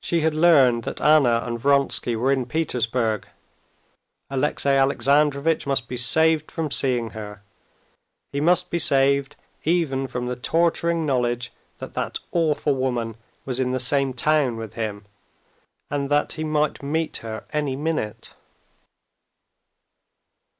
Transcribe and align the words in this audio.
She 0.00 0.20
had 0.20 0.32
learned 0.32 0.84
that 0.84 1.00
Anna 1.00 1.42
and 1.44 1.58
Vronsky 1.58 2.14
were 2.14 2.30
in 2.30 2.46
Petersburg. 2.46 3.26
Alexey 4.30 4.68
Alexandrovitch 4.68 5.66
must 5.66 5.88
be 5.88 5.96
saved 5.96 6.52
from 6.52 6.70
seeing 6.70 7.10
her, 7.18 7.42
he 8.30 8.40
must 8.40 8.70
be 8.70 8.78
saved 8.78 9.34
even 9.64 10.06
from 10.06 10.28
the 10.28 10.36
torturing 10.36 11.04
knowledge 11.04 11.50
that 11.78 11.94
that 11.94 12.20
awful 12.30 12.76
woman 12.76 13.16
was 13.44 13.58
in 13.58 13.72
the 13.72 13.80
same 13.80 14.12
town 14.14 14.56
with 14.56 14.74
him, 14.74 15.04
and 15.90 16.10
that 16.10 16.34
he 16.34 16.44
might 16.44 16.80
meet 16.80 17.16
her 17.16 17.44
any 17.52 17.74
minute. 17.74 18.34